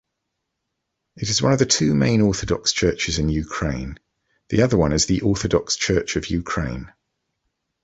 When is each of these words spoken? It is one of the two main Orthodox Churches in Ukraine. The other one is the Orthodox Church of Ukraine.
It 1.15 1.29
is 1.29 1.43
one 1.43 1.53
of 1.53 1.59
the 1.59 1.67
two 1.67 1.93
main 1.93 2.21
Orthodox 2.21 2.73
Churches 2.73 3.19
in 3.19 3.29
Ukraine. 3.29 3.99
The 4.49 4.63
other 4.63 4.75
one 4.75 4.93
is 4.93 5.05
the 5.05 5.21
Orthodox 5.21 5.75
Church 5.75 6.15
of 6.15 6.25
Ukraine. 6.31 6.91